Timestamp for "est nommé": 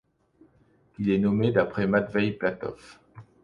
1.11-1.51